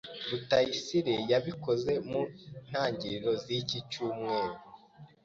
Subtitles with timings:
[0.29, 2.21] Rutayisire yabikoze mu
[2.67, 4.55] ntangiriro ziki cyumweru.